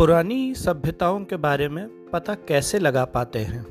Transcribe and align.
पुरानी 0.00 0.54
सभ्यताओं 0.54 1.24
के 1.24 1.36
बारे 1.36 1.68
में 1.68 1.88
पता 2.12 2.34
कैसे 2.34 2.78
लगा 2.78 3.04
पाते 3.04 3.38
हैं? 3.38 3.62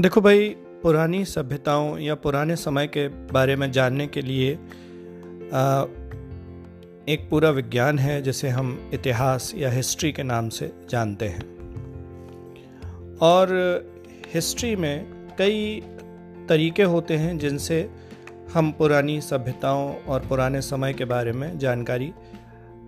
देखो 0.00 0.20
भाई 0.20 0.48
पुरानी 0.82 1.24
सभ्यताओं 1.24 1.98
या 1.98 2.14
पुराने 2.14 2.56
समय 2.56 2.86
के 2.86 3.08
बारे 3.08 3.56
में 3.56 3.72
जानने 3.72 4.06
के 4.06 4.22
लिए 4.22 4.54
आ, 4.54 5.84
एक 7.08 7.30
पूरा 7.30 7.50
विज्ञान 7.50 7.98
है 7.98 8.22
जिसे 8.22 8.48
हम 8.48 8.90
इतिहास 8.94 9.52
या 9.56 9.70
हिस्ट्री 9.70 10.12
के 10.12 10.22
नाम 10.22 10.48
से 10.48 10.72
जानते 10.90 11.28
हैं। 11.28 11.42
और 13.22 13.48
हिस्ट्री 14.34 14.76
में 14.76 15.06
कई 15.38 15.80
तरीके 16.48 16.82
होते 16.82 17.16
हैं 17.16 17.38
जिनसे 17.38 17.90
हम 18.54 18.72
पुरानी 18.72 19.20
सभ्यताओं 19.20 19.94
और 19.94 20.20
पुराने 20.20 20.60
समय 20.60 20.92
के 20.92 21.04
बारे 21.04 21.32
में 21.32 21.58
जानकारी 21.58 22.12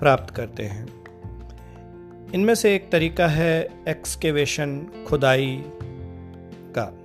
प्राप्त 0.00 0.34
करते 0.34 0.62
हैं। 0.62 0.87
इनमें 2.34 2.54
से 2.54 2.74
एक 2.74 2.90
तरीका 2.92 3.26
है 3.26 3.68
एक्सकेवेशन, 3.88 4.87
खुदाई 5.09 5.62
का। 6.78 6.98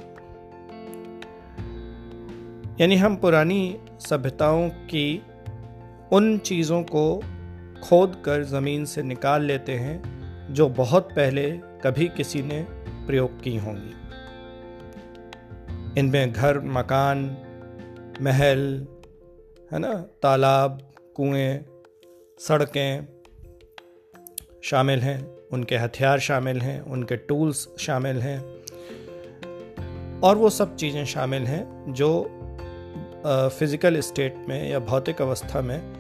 यानी 2.82 2.96
हम 2.96 3.16
पुरानी 3.16 3.78
सभ्यताओं 4.00 4.70
की 4.70 5.24
उन 6.12 6.38
चीज़ों 6.38 6.84
को 6.84 7.22
खोद 7.84 8.22
कर 8.26 8.44
ज़मीन 8.44 8.86
से 8.86 9.04
निकाल 9.04 9.44
लेते 9.44 9.72
हैं, 9.72 10.54
जो 10.54 10.70
बहुत 10.70 11.12
पहले 11.12 11.50
कभी 11.84 12.08
किसी 12.08 12.42
ने 12.42 12.66
प्रयोग 13.08 13.42
की 13.42 13.58
होंगी। 13.58 13.94
इनमें 16.00 16.32
घर, 16.32 16.60
मकान, 16.60 17.38
महल, 18.22 18.88
है 19.72 19.80
ना, 19.80 19.94
तालाब, 20.24 20.80
कुएँ, 21.16 21.60
सड़कें 22.40 23.08
शामिल 24.64 25.00
हैं, 25.00 25.48
उनके 25.54 25.78
हथियार 25.78 26.20
शामिल 26.20 26.62
हैं, 26.62 26.82
उनके 26.82 27.16
टूल्स 27.16 27.68
शामिल 27.80 28.22
हैं, 28.22 28.40
और 30.20 30.36
वो 30.36 30.50
सब 30.50 30.76
चीज़ें 30.76 31.06
शामिल 31.06 31.44
हैं, 31.44 31.94
जो 31.94 32.36
फ़िज़िकल 33.60 34.00
स्टेट 34.00 34.36
में 34.50 34.70
या 34.70 34.80
भौतिक 34.80 35.22
अवस्था 35.22 35.62
में 35.62 35.99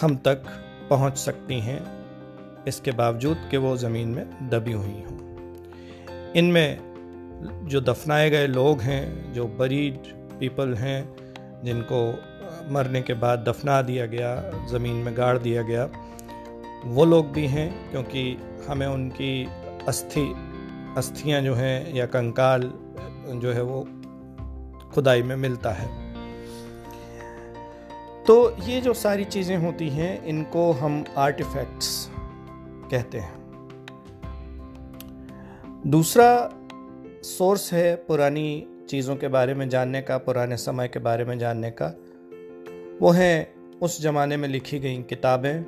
हम 0.00 0.16
तक 0.16 0.42
पहुँच 0.90 1.16
सकती 1.18 1.60
हैं। 1.60 2.00
इसके 2.68 2.90
बावजूद 2.90 3.36
कि 3.50 3.56
वो 3.56 3.76
ज़मीन 3.76 4.08
में 4.08 4.50
दबी 4.50 4.72
हुई 4.72 5.02
हों। 5.02 5.18
इनमें 6.32 6.90
जो 7.64 7.80
दफनाए 7.80 8.30
गए 8.30 8.46
लोग 8.46 8.80
हैं, 8.80 9.32
जो 9.32 9.46
बरीड 9.46 9.94
पीपल 10.40 10.74
हैं, 10.74 11.14
जिनको 11.64 12.18
मरने 12.72 13.02
के 13.02 13.14
बाद 13.14 13.38
दफना 13.38 13.82
दिया 13.82 14.06
गया, 14.06 14.50
ज़मीन 14.66 14.96
में 14.96 15.16
गाड़ 15.16 15.38
दिया 15.38 15.62
गया, 15.62 15.90
वो 16.84 17.04
लोग 17.04 17.32
भी 17.32 17.46
हैं 17.46 17.90
क्योंकि 17.90 18.36
हमें 18.68 18.86
उनकी 18.86 19.48
अस्थि, 19.88 20.34
अस्थियाँ 20.96 21.42
जो 21.42 21.54
हैं 21.54 21.94
या 21.94 22.06
कंकाल 22.06 22.72
जो 23.26 23.52
है 23.52 23.62
वो 23.62 23.88
खुदाई 24.94 25.22
में 25.22 25.36
मिलता 25.36 25.70
है। 25.70 26.09
तो 28.26 28.56
ये 28.62 28.80
जो 28.80 28.92
सारी 28.94 29.24
चीज़ें 29.24 29.56
होती 29.56 29.88
हैं, 29.88 30.24
इनको 30.24 30.70
हम 30.72 31.04
आर्टिफैक्ट्स 31.18 32.08
कहते 32.90 33.18
हैं। 33.18 33.38
दूसरा 35.86 36.28
सोर्स 37.24 37.72
है 37.72 37.94
पुरानी 38.06 38.66
चीज़ों 38.90 39.16
के 39.16 39.28
बारे 39.28 39.54
में 39.54 39.68
जानने 39.68 40.02
का, 40.02 40.18
पुराने 40.18 40.56
समय 40.56 40.88
के 40.88 40.98
बारे 40.98 41.24
में 41.24 41.38
जानने 41.38 41.70
का। 41.72 41.86
वो 43.00 43.10
है 43.10 43.52
उस 43.82 44.00
ज़माने 44.02 44.36
में 44.36 44.48
लिखी 44.48 44.78
गई 44.78 45.02
किताबें, 45.04 45.62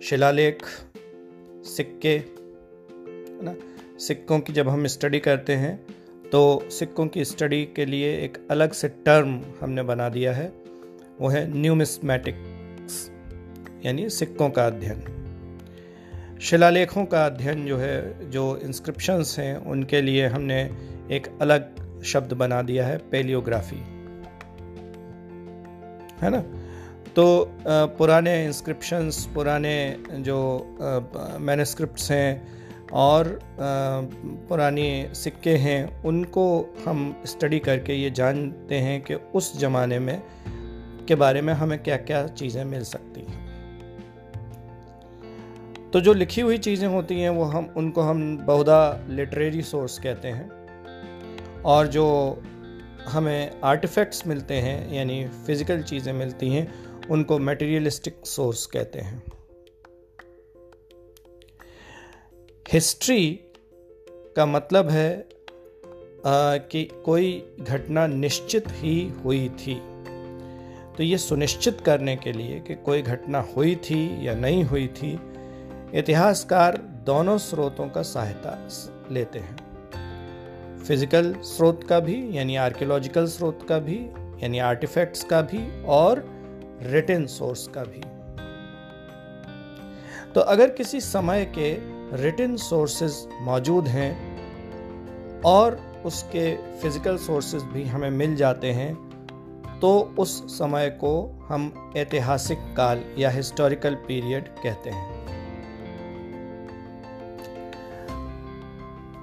शिलालेख, 0.00 0.64
सिक्के, 1.66 2.08
है 2.08 3.44
ना? 3.44 3.54
सिक्कों 3.98 4.38
की 4.40 4.52
जब 4.52 4.68
हम 4.68 4.86
स्टडी 4.88 5.18
करते 5.20 5.54
हैं 5.54 5.76
तो 6.32 6.68
सिक्कों 6.70 7.06
की 7.06 7.24
स्टडी 7.24 7.64
के 7.76 7.84
लिए 7.86 8.16
एक 8.18 8.38
अलग 8.50 8.72
से 8.72 8.88
टर्म 9.06 9.40
हमने 9.60 9.82
बना 9.82 10.08
दिया 10.08 10.32
है। 10.32 10.46
वो 11.20 11.28
है 11.28 11.46
न्यूमिस्मैटिक्स, 11.52 13.10
यानी 13.84 14.08
सिक्कों 14.10 14.48
का 14.50 14.66
अध्ययन। 14.66 16.38
शिलालेखों 16.42 17.04
का 17.04 17.24
अध्ययन 17.26 17.64
जो 17.66 17.76
है, 17.76 18.30
जो 18.30 18.56
इंस्क्रिप्शंस 18.58 19.36
हैं, 19.38 19.56
उनके 19.66 20.00
लिए 20.02 20.26
हमने 20.26 20.60
एक 21.10 21.28
अलग 21.40 22.02
शब्द 22.04 22.32
बना 22.32 22.60
दिया 22.62 22.86
है 22.86 22.98
पेलियोग्राफी 23.10 23.76
है 26.20 26.30
ना? 26.30 26.40
तो 27.16 27.24
पुराने 27.98 28.44
इंस्क्रिप्शंस 28.44 29.24
पुराने 29.34 29.76
जो 30.20 30.38
मैनस्क्रिप्ट्स 31.40 32.10
हैं 32.10 32.88
और 32.94 33.38
पुरानी 34.48 35.08
सिक्के 35.14 35.56
हैं, 35.56 36.02
उनको 36.02 36.74
हम 36.86 37.22
स्टडी 37.26 37.58
करके 37.58 37.94
ये 37.94 38.10
जानते 38.10 38.74
हैं 38.78 39.00
कि 39.02 39.14
उस 39.14 39.58
ज़माने 39.60 39.98
में 39.98 40.22
के 41.08 41.14
बारे 41.14 41.40
में 41.40 41.52
हमें 41.54 41.78
क्या 41.82 41.96
क्या 41.96 42.26
चीज़ें 42.28 42.64
मिल 42.64 42.84
सकती 42.84 43.20
हैं। 43.20 43.44
तो 45.92 46.00
जो 46.00 46.12
लिखी 46.12 46.40
हुई 46.40 46.58
चीज़ें 46.58 46.88
होती 46.88 47.20
हैं 47.20 47.30
वो 47.30 47.44
हम 47.44 47.68
उनको 47.76 48.00
हम 48.00 48.36
बहुधा 48.38 49.06
लिटरेरी 49.08 49.62
सोर्स 49.62 49.98
कहते 49.98 50.28
हैं। 50.28 51.62
और 51.64 51.86
जो 51.86 52.06
हमें 53.08 53.60
आर्टिफैक्ट्स 53.64 54.26
मिलते 54.26 54.54
हैं 54.54 54.92
यानी 54.94 55.24
फ़िज़िकल 55.46 55.82
चीज़ें 55.82 56.12
मिलती 56.12 56.50
हैं 56.50 56.66
उनको 57.10 57.38
मटेरियलिस्टिक 57.38 58.20
सोर्स 58.26 58.66
कहते 58.66 58.98
हैं। 58.98 59.22
हिस्ट्री 62.66 63.40
का 64.36 64.46
मतलब 64.46 64.88
है 64.90 65.10
आ, 66.26 66.56
कि 66.56 66.84
कोई 67.04 67.56
घटना 67.60 68.06
निश्चित 68.06 68.64
ही 68.70 69.08
हुई 69.24 69.48
थी। 69.48 69.80
तो 70.96 71.02
ये 71.02 71.18
सुनिश्चित 71.18 71.80
करने 71.80 72.16
के 72.16 72.32
लिए 72.32 72.60
कि 72.60 72.74
कोई 72.74 73.02
घटना 73.02 73.46
हुई 73.56 73.76
थी 73.76 74.28
या 74.28 74.34
नहीं 74.34 74.64
हुई 74.64 74.86
थी, 74.86 75.18
इतिहासकार 75.94 76.76
दोनों 77.06 77.38
स्रोतों 77.38 77.88
का 77.88 78.02
सहायता 78.02 78.68
लेते 79.12 79.38
हैं। 79.38 79.56
फ़िज़िकल 80.84 81.34
स्रोत 81.34 81.84
का 81.84 82.00
भी, 82.00 82.38
यानी 82.38 82.56
आर्कियोलॉजिकल 82.56 83.26
स्रोत 83.26 83.66
का 83.68 83.78
भी, 83.78 83.96
यानी 84.42 84.58
आर्टिफैक्ट्स 84.58 85.24
का 85.24 85.40
भी, 85.42 85.82
और 85.82 86.24
रिटन 86.82 87.26
सोर्स 87.26 87.68
का 87.68 87.84
भी। 87.84 88.00
तो 90.32 90.40
अगर 90.40 90.70
किसी 90.70 91.00
समय 91.00 91.44
के 91.58 91.72
रिटन 92.22 92.56
सोर्सेज 92.56 93.28
मौजूद 93.40 93.88
हैं, 93.88 94.36
और 95.42 95.80
उसके 96.04 96.56
फ़िज़िकल 96.56 97.16
सोर्सेज 97.16 97.62
भी 97.62 97.84
हमें 97.84 98.10
मिल 98.10 98.36
जाते 98.36 98.72
हैं 98.72 99.05
तो 99.80 100.14
उस 100.18 100.58
समय 100.58 100.88
को 100.90 101.10
हम 101.48 101.92
ऐतिहासिक 101.96 102.58
काल 102.76 103.02
या 103.18 103.30
हिस्टोरिकल 103.30 103.94
पीरियड 103.94 104.48
कहते 104.48 104.90
हैं। 104.90 105.14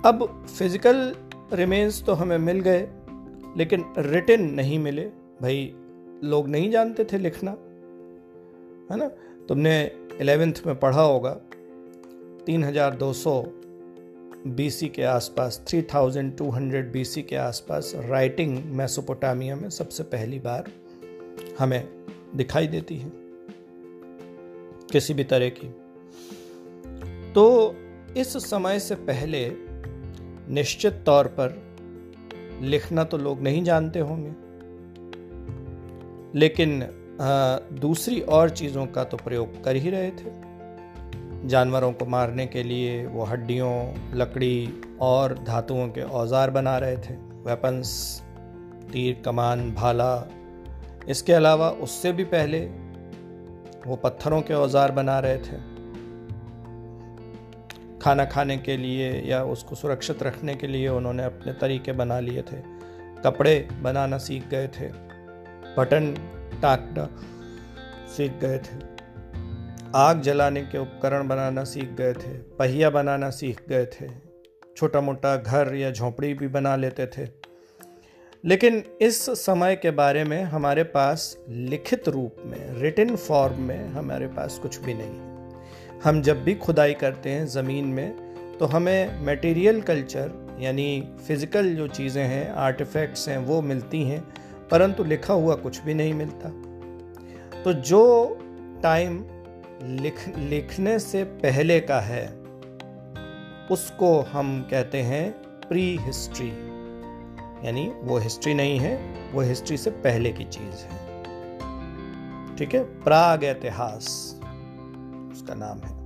अब 0.05 0.45
फ़िज़िकल 0.57 1.15
रिमेन्स 1.53 2.03
तो 2.03 2.13
हमें 2.13 2.37
मिल 2.37 2.59
गए, 2.59 2.87
लेकिन 3.57 3.85
रिटन 3.97 4.43
नहीं 4.51 4.79
मिले। 4.79 5.05
भाई, 5.41 5.73
लोग 6.23 6.47
नहीं 6.47 6.71
जानते 6.71 7.03
थे 7.03 7.17
लिखना, 7.17 7.51
है 8.91 8.97
ना? 8.97 9.07
तुमने 9.47 9.75
एलेवेंथ 10.21 10.53
में 10.65 10.79
पढ़ा 10.79 11.01
होगा 11.01 11.33
3200 12.45 13.41
बीसी 14.47 14.87
के 14.87 15.03
आसपास 15.03 15.65
3200 15.67 16.91
बीसी 16.91 17.21
के 17.21 17.35
आसपास 17.35 17.93
राइटिंग 17.95 18.65
मैसोपोटामिया 18.65 19.55
में 19.55 19.69
सबसे 19.69 20.03
पहली 20.03 20.39
बार 20.39 20.71
हमें 21.59 22.05
दिखाई 22.35 22.67
देती 22.67 22.97
है। 22.97 23.11
किसी 24.91 25.13
भी 25.13 25.23
तरह 25.23 25.49
की। 25.49 25.67
तो 27.33 27.75
इस 28.17 28.37
समय 28.37 28.79
से 28.79 28.95
पहले 28.95 29.51
निश्चित 30.53 30.93
तौर 31.05 31.27
पर 31.27 31.61
लिखना 32.61 33.03
तो 33.03 33.17
लोग 33.17 33.41
नहीं 33.41 33.63
जानते 33.63 33.99
होंगे। 33.99 34.31
लेकिन 36.39 36.83
दूसरी 37.79 38.21
और 38.21 38.49
चीज़ों 38.49 38.85
का 38.85 39.03
तो 39.03 39.17
प्रयोग 39.17 39.63
कर 39.63 39.75
ही 39.75 39.89
रहे 39.89 40.11
थे। 40.11 40.52
जानवरों 41.45 41.91
को 41.93 42.05
मारने 42.05 42.45
के 42.47 42.63
लिए 42.63 43.05
वो 43.05 43.23
हड्डियों, 43.23 43.71
लकड़ी 44.13 44.81
और 45.01 45.33
धातुओं 45.43 45.87
के 45.87 46.01
औज़ार 46.01 46.51
बना 46.51 46.77
रहे 46.77 46.97
थे। 46.97 47.13
वेपन्स 47.45 48.21
तीर, 48.91 49.21
कमान, 49.25 49.71
भाला। 49.71 50.27
इसके 51.09 51.33
अलावा 51.33 51.69
उससे 51.69 52.11
भी 52.11 52.23
पहले 52.23 52.59
वो 53.87 53.95
पत्थरों 53.95 54.41
के 54.41 54.53
औज़ार 54.53 54.91
बना 54.91 55.19
रहे 55.19 55.37
थे। 55.37 55.57
खाना 57.99 58.25
खाने 58.25 58.57
के 58.57 58.77
लिए 58.77 59.11
या 59.21 59.43
उसको 59.43 59.75
सुरक्षित 59.75 60.23
रखने 60.23 60.55
के 60.55 60.67
लिए 60.67 60.87
उन्होंने 60.87 61.23
अपने 61.23 61.53
तरीके 61.53 61.91
बना 61.91 62.19
लिए 62.19 62.41
थे। 62.41 62.61
कपड़े 63.21 63.67
बनाना 63.81 64.17
सीख 64.17 64.49
गए 64.49 64.67
थे। 64.67 64.87
बटन 65.77 66.13
टाकना 66.61 67.09
सीख 68.17 68.31
गए 68.31 68.57
थे। 68.57 68.92
आग 69.95 70.21
जलाने 70.21 70.61
के 70.61 70.77
उपकरण 70.77 71.27
बनाना 71.27 71.63
सीख 71.63 71.89
गए 71.91 72.13
थे, 72.13 72.31
पहिया 72.57 72.89
बनाना 72.89 73.29
सीख 73.29 73.59
गए 73.69 73.85
थे 73.85 74.07
छोटा 74.77 75.01
मोटा 75.01 75.35
घर 75.35 75.73
या 75.75 75.91
झोंपड़ी 75.91 76.33
भी 76.33 76.47
बना 76.47 76.75
लेते 76.75 77.05
थे। 77.07 77.27
लेकिन 78.43 78.83
इस 79.01 79.19
समय 79.39 79.75
के 79.75 79.91
बारे 79.91 80.23
में 80.23 80.43
हमारे 80.43 80.83
पास 80.83 81.37
लिखित 81.49 82.07
रूप 82.07 82.37
में 82.45 82.81
रिटन 82.81 83.15
फॉर्म 83.15 83.61
में 83.61 83.87
हमारे 83.89 84.27
पास 84.27 84.57
कुछ 84.59 84.79
भी 84.79 84.93
नहीं। 84.93 85.99
हम 86.01 86.21
जब 86.21 86.43
भी 86.43 86.55
खुदाई 86.55 86.93
करते 86.93 87.29
हैं 87.29 87.45
ज़मीन 87.47 87.85
में 87.87 88.57
तो 88.59 88.65
हमें 88.65 89.25
मटेरियल 89.25 89.81
कल्चर 89.81 90.57
यानी 90.59 91.01
फ़िज़िकल 91.27 91.73
जो 91.75 91.87
चीज़ें 91.87 92.23
हैं 92.23 92.49
आर्टिफैक्ट्स 92.51 93.27
हैं, 93.29 93.37
वो 93.37 93.61
मिलती 93.61 94.03
हैं, 94.03 94.21
परंतु 94.71 95.03
लिखा 95.03 95.33
हुआ 95.33 95.55
कुछ 95.55 95.81
भी 95.81 95.93
नहीं 95.93 96.13
मिलता। 96.13 96.49
तो 97.63 97.73
जो 97.73 98.03
टाइम 98.83 99.23
लिख, 99.83 100.37
लिखने 100.37 100.99
से 100.99 101.23
पहले 101.23 101.79
का 101.79 101.99
है। 101.99 102.27
उसको 103.71 104.21
हम 104.21 104.67
कहते 104.71 105.01
हैं 105.01 105.31
प्री 105.67 105.97
हिस्ट्री 106.01 106.73
यानी 107.65 107.91
वो 108.01 108.17
हिस्ट्री 108.17 108.53
नहीं 108.53 108.79
है, 108.79 109.15
वो 109.31 109.41
हिस्ट्री 109.41 109.77
से 109.77 109.89
पहले 109.89 110.31
की 110.31 110.43
चीज़ 110.43 110.85
है। 110.85 111.03
ठीक 112.55 112.75
है? 112.75 112.83
प्राग 112.83 113.43
इतिहास, 113.43 114.05
उसका 115.33 115.55
नाम 115.55 115.77
है। 115.77 116.03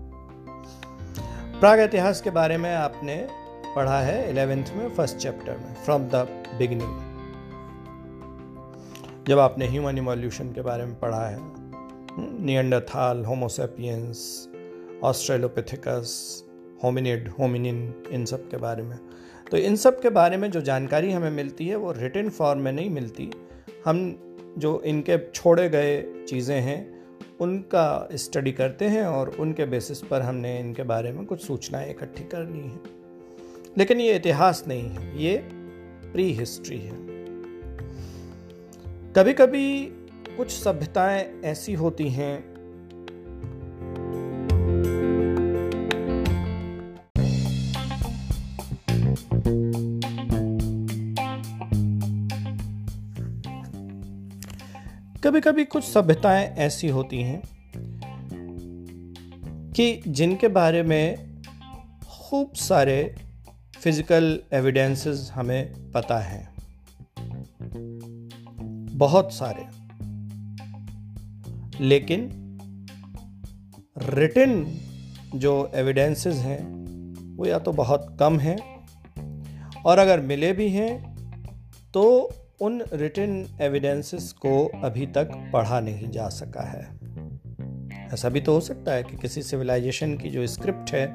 प्राग 1.60 1.80
इतिहास 1.80 2.22
के 2.22 2.30
बारे 2.30 2.58
में 2.58 2.76
आपने 2.76 3.28
पढ़ा 3.76 4.00
है 4.02 4.30
इलेवेंथ 4.30 4.66
में 4.76 4.90
फ़र्स्ट 4.90 5.18
चैप्टर 5.18 5.58
में 5.58 5.74
फ्रॉम 5.74 6.04
द 6.04 6.16
बिगिनिंग 6.58 6.98
जब 9.28 9.40
आपने 9.40 9.68
ह्यूमन 9.68 9.98
इवोल्यूशन 9.98 10.52
के 10.54 10.62
बारे 10.62 10.86
में 10.86 11.00
पढ़ा 11.00 11.28
है 11.28 11.57
Neanderthal 12.20 13.26
homo sapiens 13.26 14.50
Australopithecus 15.04 16.44
hominid 16.84 17.28
hominin 17.28 18.04
इन 18.12 18.26
सब 18.26 18.50
के 18.50 18.58
बारे 18.58 18.84
में। 18.84 19.00
तो 19.52 19.58
इन 19.58 19.76
सब 19.76 20.02
के 20.02 20.10
बारे 20.10 20.38
में 20.38 20.52
जो 20.52 20.62
जानकारी 20.62 21.12
हमें 21.12 21.32
मिलती 21.32 21.68
है, 21.68 21.76
वो 21.76 21.92
रिटर्न 21.92 22.30
फॉर्म 22.30 22.62
में 22.62 22.72
नहीं 22.72 22.90
मिलती। 22.90 23.32
हम 23.86 24.20
जो 24.58 24.82
इनके 24.82 25.32
छोड़े 25.32 25.70
गए 25.70 26.26
चीज़ें 26.30 26.62
हैं, 26.62 27.06
उनका 27.40 28.10
स्टडी 28.14 28.52
करते 28.52 28.86
हैं 28.86 29.06
और 29.06 29.30
उनके 29.30 29.66
बेसिस 29.66 30.02
पर 30.02 30.22
हमने 30.22 30.60
इनके 30.60 30.84
बारे 30.84 31.12
में 31.12 31.26
कुछ 31.26 31.46
सूचनाएँ 31.46 31.90
इकट्ठी 31.90 32.24
कर 32.24 32.50
ली 32.50 32.60
हैं। 32.60 32.84
लेकिन 33.78 34.02
ये 34.02 34.16
इतिहास 34.16 34.64
नहीं 34.68 34.90
है, 34.90 35.24
ये 35.24 35.38
प्री 36.12 36.34
हिस्ट्री 36.34 36.80
है। 36.80 37.08
कभी 39.14 39.34
कभी 39.34 39.97
कुछ 40.38 40.52
सभ्यताएँ 40.52 41.42
ऐसी 41.44 41.74
होती 41.74 42.10
हैं। 42.10 42.42
कभी 55.24 55.42
कभी 55.42 55.66
कुछ 55.66 55.84
सभ्यताएँ 55.84 56.46
ऐसी 56.58 56.88
होती 56.88 57.22
हैं 57.22 57.42
कि 59.74 60.02
जिनके 60.08 60.48
बारे 60.48 60.84
में 60.84 61.34
खूब 62.10 62.54
सारे 62.56 63.16
फ़िज़िकल 63.80 64.40
एविडेंसेस 64.54 65.32
हमें 65.34 65.92
पता 65.92 66.20
हैं। 66.20 66.50
बहुत 68.98 69.34
सारे। 69.34 69.77
लेकिन 71.82 72.30
रिटन 73.98 74.66
जो 75.36 75.72
एविडेंसेस 75.76 76.36
हैं, 76.36 76.60
वो 77.38 77.46
या 77.46 77.60
तो 77.60 77.72
बहुत 77.72 78.18
कम 78.20 78.40
हैं, 78.40 78.58
और 79.86 80.00
अगर 80.00 80.22
मिले 80.22 80.54
भी 80.54 80.70
हैं 80.70 81.16
तो 81.94 82.32
उन 82.62 82.82
रिटन 82.94 83.58
एविडेंसेस 83.62 84.32
को 84.32 84.66
अभी 84.84 85.06
तक 85.06 85.32
पढ़ा 85.54 85.80
नहीं 85.80 86.12
जा 86.12 86.28
सका 86.30 86.62
है। 86.62 86.98
ऐसा 88.14 88.30
भी 88.30 88.42
तो 88.42 88.54
हो 88.54 88.60
सकता 88.60 88.92
है 88.92 89.04
कि 89.04 89.18
किसी 89.18 89.42
सिविलाइजेशन 89.42 90.18
की 90.18 90.30
जो 90.30 90.48
स्क्रिप्ट 90.48 90.92
है, 90.92 91.14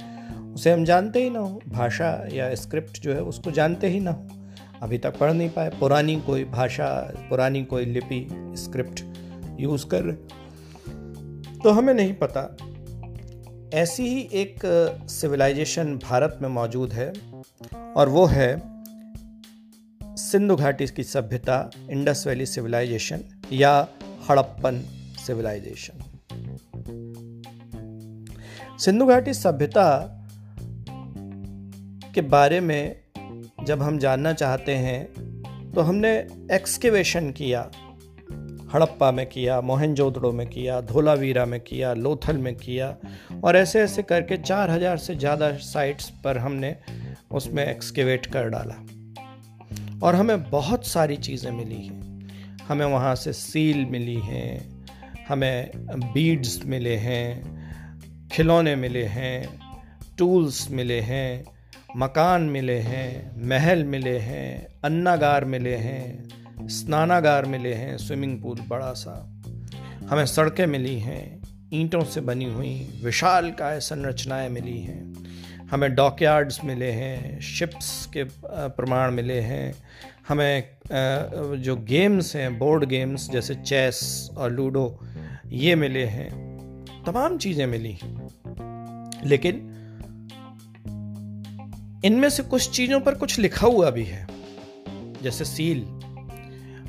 उसे 0.54 0.72
हम 0.72 0.84
जानते 0.84 1.22
ही 1.22 1.30
ना 1.30 1.38
हो, 1.38 1.60
भाषा 1.68 2.28
या 2.32 2.54
स्क्रिप्ट 2.54 3.00
जो 3.00 3.14
है, 3.14 3.22
उसको 3.22 3.50
जानते 3.50 3.88
ही 3.88 4.00
ना 4.00 4.10
हो। 4.10 4.28
अभी 4.82 4.98
तक 4.98 5.18
पढ़ 5.18 5.32
नहीं 5.32 5.50
पाए, 5.50 5.70
पुरानी 5.80 6.16
कोई 6.20 6.44
भाषा, 6.44 7.12
पुरानी 7.30 7.64
कोई 7.64 7.84
लिपि 7.84 8.28
स्क्रिप्ट 8.56 9.04
यूज़ 9.60 9.86
कर 9.86 10.26
तो 11.64 11.70
हमें 11.70 11.92
नहीं 11.94 12.14
पता। 12.14 12.42
ऐसी 13.74 14.02
ही 14.02 14.28
एक 14.32 14.60
सिविलाइजेशन 15.10 15.96
भारत 15.98 16.38
में 16.42 16.48
मौजूद 16.48 16.92
है 16.92 17.12
और 17.96 18.08
वो 18.08 18.24
है 18.26 18.50
सिंधु 20.16 20.56
घाटी 20.56 20.86
की 20.86 21.02
सभ्यता, 21.02 21.70
इंडस 21.90 22.24
वैली 22.26 22.46
सिविलाइजेशन 22.46 23.24
या 23.52 23.88
हड़प्पन 24.30 24.80
सिविलाइजेशन। 25.26 25.96
सिंधु 28.78 29.06
घाटी 29.06 29.34
सभ्यता 29.34 29.88
के 32.14 32.20
बारे 32.20 32.60
में 32.60 32.96
जब 33.64 33.82
हम 33.82 33.98
जानना 33.98 34.32
चाहते 34.32 34.74
हैं 34.76 35.72
तो 35.72 35.80
हमने 35.80 36.12
एक्सकेवेशन 36.52 37.30
किया। 37.30 37.70
हड़प्पा 38.74 39.10
में 39.12 39.26
किया, 39.26 39.60
मोहनजोदड़ो 39.60 40.32
में 40.32 40.46
किया, 40.46 40.80
धोलावीरा 40.80 41.44
में 41.46 41.60
किया, 41.60 41.92
लोथल 41.94 42.36
में 42.36 42.54
किया 42.54 42.96
और 43.44 43.56
ऐसे 43.56 43.80
ऐसे 43.80 44.02
करके 44.02 44.36
चार 44.36 44.70
हज़ार 44.70 44.96
से 44.96 45.14
ज़्यादा 45.14 45.52
साइट्स 45.52 46.10
पर 46.24 46.38
हमने 46.38 46.76
उसमें 47.32 47.66
एक्सकेवेट 47.66 48.26
कर 48.26 48.48
डाला। 48.48 48.74
और 50.06 50.14
हमें 50.14 50.50
बहुत 50.50 50.86
सारी 50.86 51.16
चीज़ें 51.16 51.50
मिली 51.50 51.82
हैं। 51.86 52.00
हमें 52.68 52.86
वहाँ 52.86 53.14
से 53.14 53.32
सील 53.32 53.84
मिली 53.84 54.20
हैं, 54.20 54.84
हमें 55.28 55.70
बीड्स 56.14 56.60
मिले 56.66 56.96
हैं, 56.96 58.28
खिलौने 58.28 58.76
मिले 58.76 59.04
हैं 59.04 59.60
टूल्स 60.18 60.70
मिले 60.70 61.00
हैं, 61.00 61.44
मकान 61.96 62.42
मिले 62.42 62.78
हैं, 62.78 63.32
महल 63.48 63.84
मिले 63.84 64.18
हैं, 64.18 64.66
अन्नागार 64.84 65.44
मिले 65.44 65.74
हैं 65.76 66.41
स्नानागार 66.68 67.46
मिले 67.46 67.74
हैं, 67.74 67.96
स्विमिंग 67.98 68.40
पूल 68.42 68.58
बड़ा 68.68 68.92
सा। 68.92 69.14
हमें 70.10 70.26
सड़कें 70.26 70.66
मिली 70.66 70.98
हैं, 70.98 71.42
ईंटों 71.72 72.04
से 72.04 72.20
बनी 72.20 72.44
हुई 72.44 73.00
विशाल 73.04 73.50
काय 73.50 73.80
संरचनाएँ 73.80 74.48
मिली 74.48 74.78
हैं। 74.78 75.12
हमें 75.70 75.94
डॉकयार्ड्स 75.94 76.64
मिले 76.64 76.90
हैं, 76.90 77.40
शिप्स 77.40 78.06
के 78.06 78.24
प्रमाण 78.46 79.10
मिले 79.10 79.40
हैं। 79.40 79.74
हमें 80.28 80.68
जो 81.62 81.76
गेम्स 81.76 82.36
हैं, 82.36 82.58
बोर्ड 82.58 82.84
गेम्स 82.84 83.30
जैसे 83.30 83.54
चेस 83.54 84.30
और 84.36 84.50
लूडो, 84.50 84.98
ये 85.46 85.74
मिले 85.74 86.04
हैं। 86.04 86.30
तमाम 87.06 87.38
चीज़ें 87.38 87.66
मिली 87.66 87.92
हैं। 87.92 88.28
लेकिन 89.24 89.68
इनमें 92.04 92.30
से 92.30 92.42
कुछ 92.42 92.70
चीज़ों 92.70 93.00
पर 93.00 93.14
कुछ 93.14 93.38
लिखा 93.38 93.66
हुआ 93.66 93.90
भी 93.90 94.04
है, 94.04 94.26
जैसे 95.22 95.44
सील। 95.44 96.01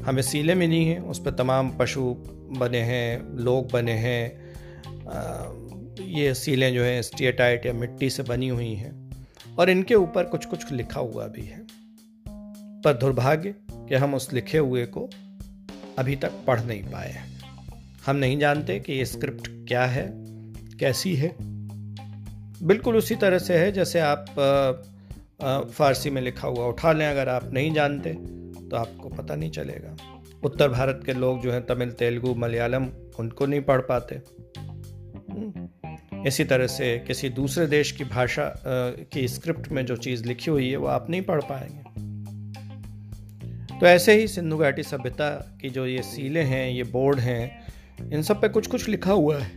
हमें 0.05 0.21
सीलें 0.21 0.53
मिली 0.55 0.83
हैं, 0.85 0.99
उस 0.99 1.19
पर 1.19 1.31
तमाम 1.31 1.69
पशु 1.71 2.13
बने 2.57 2.81
हैं, 2.81 3.37
लोग 3.37 3.71
बने 3.71 3.91
हैं 3.91 4.43
ये 6.07 6.33
सीलें 6.33 6.73
जो 6.73 6.83
हैं 6.83 7.01
स्टेटाइट 7.01 7.65
या 7.65 7.73
मिट्टी 7.73 8.09
से 8.09 8.23
बनी 8.23 8.47
हुई 8.47 8.73
हैं, 8.73 8.91
और 9.59 9.69
इनके 9.69 9.95
ऊपर 9.95 10.23
कुछ 10.25 10.45
कुछ 10.45 10.71
लिखा 10.71 10.99
हुआ 10.99 11.27
भी 11.27 11.41
है। 11.41 11.61
पर 12.81 12.93
दुर्भाग्य 12.93 13.53
कि 13.69 13.95
हम 13.95 14.13
उस 14.15 14.31
लिखे 14.33 14.57
हुए 14.57 14.85
को 14.87 15.09
अभी 15.97 16.15
तक 16.15 16.31
पढ़ 16.47 16.61
नहीं 16.61 16.83
पाए 16.83 17.11
हैं। 17.11 17.25
हम 18.05 18.15
नहीं 18.15 18.37
जानते 18.39 18.79
कि 18.79 18.93
ये 18.93 19.05
स्क्रिप्ट 19.05 19.47
क्या 19.67 19.85
है, 19.85 20.05
कैसी 20.79 21.15
है। 21.15 21.35
बिल्कुल 22.63 22.97
उसी 22.97 23.15
तरह 23.15 23.39
से 23.39 23.57
है, 23.57 23.71
जैसे 23.71 23.99
आप 23.99 24.25
फारसी 25.71 26.09
में 26.09 26.21
लिखा 26.21 26.47
हुआ 26.47 26.65
उठा 26.65 26.91
लें, 26.91 27.07
अगर 27.07 27.29
आप 27.29 27.49
नहीं 27.53 27.73
जानते 27.73 28.15
तो 28.73 28.77
आपको 28.77 29.09
पता 29.09 29.35
नहीं 29.35 29.51
चलेगा। 29.51 29.95
उत्तर 30.43 30.69
भारत 30.69 31.01
के 31.05 31.13
लोग 31.13 31.41
जो 31.41 31.51
हैं 31.51 31.65
तमिल, 31.65 31.91
तेलुगु, 31.91 32.35
मलयालम, 32.35 32.87
उनको 33.19 33.45
नहीं 33.45 33.61
पढ़ 33.61 33.81
पाते। 33.81 34.15
इसी 36.27 36.43
तरह 36.43 36.67
से 36.67 36.99
किसी 36.99 37.29
दूसरे 37.29 37.67
देश 37.67 37.91
की 37.91 38.03
भाषा 38.03 38.53
की 39.13 39.27
स्क्रिप्ट 39.27 39.71
में 39.71 39.85
जो 39.85 39.95
चीज़ 39.95 40.25
लिखी 40.25 40.51
हुई 40.51 40.69
है, 40.69 40.77
वो 40.77 40.87
आप 40.87 41.09
नहीं 41.09 41.21
पढ़ 41.21 41.41
पाएँगे। 41.41 41.83
तो 43.79 43.85
ऐसे 43.85 44.13
ही 44.13 44.27
सिंधु 44.27 44.57
घाटी 44.57 44.83
सभ्यता 44.83 45.57
की 45.61 45.69
जो 45.69 45.85
ये 45.85 46.01
सीलें 46.01 46.45
हैं, 46.45 46.69
ये 46.69 46.83
बोर्ड 46.83 47.19
हैं, 47.19 47.61
इन 48.13 48.21
सब 48.21 48.41
पे 48.41 48.49
कुछ 48.49 48.67
कुछ 48.67 48.89
लिखा 48.89 49.11
हुआ 49.11 49.39
है। 49.39 49.51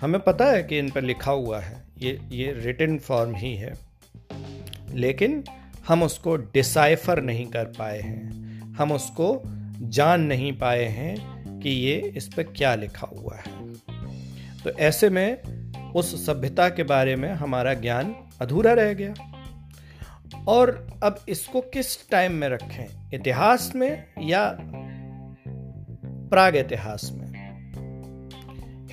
हमें 0.00 0.20
पता 0.20 0.44
है 0.44 0.62
कि 0.62 0.78
इन 0.78 0.90
पर 0.90 1.02
लिखा 1.02 1.30
हुआ 1.30 1.60
है। 1.60 1.84
ये 1.98 2.20
ये 2.30 2.52
रिटन 2.52 2.98
फॉर्म 2.98 3.34
ही 3.34 3.54
है। 3.54 3.74
लेकिन 4.94 5.44
हम 5.88 6.02
उसको 6.02 6.36
डिसाइफर 6.36 7.22
नहीं 7.22 7.46
कर 7.46 7.64
पाए 7.64 8.00
हैं। 8.00 8.32
हम 8.74 8.92
उसको 8.92 9.42
जान 9.88 10.20
नहीं 10.20 10.58
पाए 10.58 10.84
हैं 10.84 11.42
कि 11.60 11.70
ये 11.70 12.12
इस 12.16 12.28
पर 12.28 12.42
क्या 12.42 12.74
लिखा 12.74 13.06
हुआ 13.06 13.36
है। 13.36 13.74
तो 14.64 14.70
ऐसे 14.70 15.10
में 15.10 15.42
उस 15.92 16.26
सभ्यता 16.26 16.68
के 16.68 16.82
बारे 16.82 17.16
में 17.16 17.32
हमारा 17.32 17.74
ज्ञान 17.74 18.16
अधूरा 18.40 18.72
रह 18.72 18.92
गया। 18.92 19.14
और 20.48 20.86
अब 21.02 21.20
इसको 21.28 21.60
किस 21.60 22.10
टाइम 22.10 22.32
में 22.32 22.48
रखें? 22.48 23.10
इतिहास 23.14 23.72
में 23.76 24.04
या 24.22 24.58
प्राग 26.08 26.56
इतिहास 26.56 27.10
में? 27.12 27.32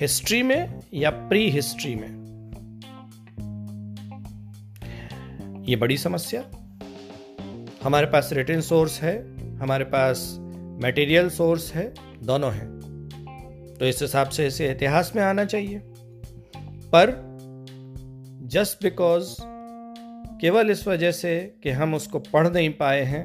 हिस्ट्री 0.00 0.42
में 0.42 0.80
या 0.94 1.10
प्री 1.10 1.50
हिस्ट्री 1.50 1.94
में? 1.94 2.20
ये 5.68 5.76
बड़ी 5.76 5.96
समस्या। 5.96 6.59
हमारे 7.82 8.06
पास 8.06 8.30
रिटर्न 8.32 8.60
सोर्स 8.60 9.00
है, 9.02 9.14
हमारे 9.56 9.84
पास 9.84 10.36
मटेरियल 10.84 11.30
सोर्स 11.30 11.72
है, 11.72 11.94
दोनों 12.22 12.52
हैं। 12.52 13.76
तो 13.80 13.86
इस 13.86 14.02
हिसाब 14.02 14.28
से 14.28 14.46
इसे 14.46 14.70
इतिहास 14.70 15.12
में 15.16 15.22
आना 15.22 15.44
चाहिए। 15.44 15.80
पर 16.94 17.12
जस्ट 18.42 18.82
बिकॉज़ 18.82 19.36
केवल 20.40 20.70
इस 20.70 20.86
वजह 20.88 21.10
से 21.10 21.54
कि 21.62 21.70
हम 21.70 21.94
उसको 21.94 22.18
पढ़ 22.18 22.48
नहीं 22.48 22.70
पाए 22.70 23.02
हैं, 23.02 23.24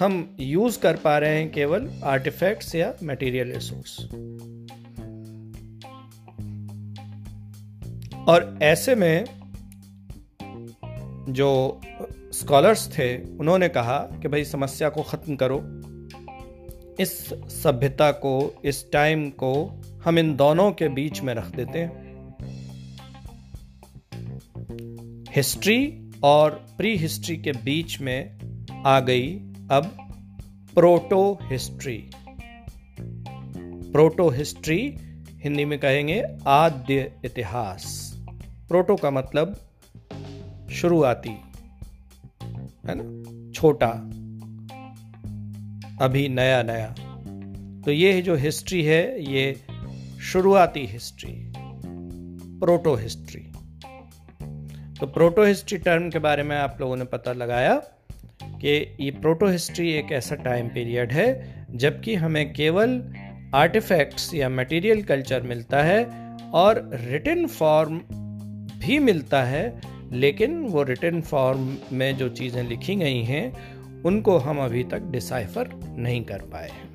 हम 0.00 0.36
यूज़ 0.40 0.80
कर 0.80 0.96
पा 0.96 1.18
रहे 1.18 1.38
हैं 1.38 1.52
केवल 1.52 1.88
आर्टिफैक्ट्स 2.04 2.74
या 2.74 2.94
मटेरियल 3.04 3.52
रिसोर्स 3.52 4.00
और 8.28 8.58
ऐसे 8.62 8.94
में 8.94 9.24
जो 11.32 11.80
स्कॉलर्स 12.40 12.88
थे, 12.98 13.16
उन्होंने 13.36 13.68
कहा 13.68 13.98
कि 13.98 14.28
भाई 14.28 14.44
समस्या 14.44 14.88
को 14.88 15.02
ख़त्म 15.02 15.36
करो। 15.36 15.58
इस 17.00 17.28
सभ्यता 17.62 18.10
को, 18.12 18.62
इस 18.64 18.92
टाइम 18.92 19.30
को 19.30 19.82
हम 20.04 20.18
इन 20.18 20.36
दोनों 20.36 20.72
के 20.72 20.88
बीच 20.88 21.20
में 21.20 21.34
रख 21.34 21.46
देते 21.46 21.78
हैं। 21.78 22.06
हिस्ट्री 25.36 26.10
और 26.22 26.50
प्री 26.50 26.96
हिस्ट्री 26.96 27.36
के 27.36 27.52
बीच 27.52 28.00
में 28.00 28.38
आ 28.86 29.00
गई 29.00 29.34
अब 29.70 29.96
proto 30.74 31.38
history 31.42 32.10
proto 33.92 34.28
history 34.30 34.96
Hindi 35.42 35.64
में 35.64 35.78
कहेंगे 35.78 36.22
आद्य 36.46 37.12
इतिहास। 37.24 37.84
प्रोटो 38.68 38.96
का 38.96 39.10
मतलब 39.10 39.56
शुरुआती। 40.72 41.36
है 42.88 42.94
ना? 42.96 43.52
छोटा, 43.52 43.88
अभी 46.04 46.28
नया 46.28 46.62
नया। 46.62 46.94
तो 47.84 47.90
ये 47.90 48.22
जो 48.22 48.34
हिस्ट्री 48.34 48.82
है, 48.82 49.32
ये 49.32 49.56
शुरुआती 50.22 50.86
हिस्ट्री, 50.86 51.52
प्रोटो 52.58 52.94
हिस्ट्री। 52.94 53.40
तो 55.00 55.06
प्रोटो 55.06 55.44
हिस्ट्री 55.44 55.78
टर्म 55.78 56.10
के 56.10 56.18
बारे 56.18 56.42
में 56.42 56.56
आप 56.56 56.76
लोगों 56.80 56.96
ने 56.96 57.04
पता 57.04 57.32
लगाया 57.32 57.74
कि 58.42 58.96
ये 59.00 59.10
प्रोटो 59.10 59.46
हिस्ट्री 59.46 59.92
एक 59.92 60.12
ऐसा 60.12 60.34
टाइम 60.34 60.68
पीरियड 60.68 61.12
है, 61.12 61.28
जबकि 61.70 62.14
हमें 62.14 62.52
केवल 62.52 63.02
आर्टिफैक्ट्स 63.54 64.34
या 64.34 64.48
मटेरियल 64.48 65.02
कल्चर 65.02 65.42
मिलता 65.42 65.82
है 65.82 66.04
और 66.54 66.90
रिटर्न 66.94 67.46
फॉर्म 67.46 67.98
भी 68.78 68.98
मिलता 68.98 69.42
है 69.42 69.80
लेकिन 70.12 70.62
वो 70.62 70.82
रिटर्न 70.82 71.20
फॉर्म 71.20 71.76
में 71.92 72.16
जो 72.16 72.28
चीज़ें 72.28 72.68
लिखी 72.68 72.96
गई 72.96 73.22
हैं, 73.22 73.52
उनको 74.02 74.38
हम 74.38 74.58
अभी 74.58 74.84
तक 74.84 75.00
डिसाइफर 75.00 75.68
नहीं 75.98 76.24
कर 76.24 76.38
पाए। 76.38 76.70
हैं 76.70 76.87